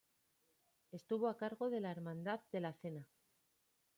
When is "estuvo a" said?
0.91-1.37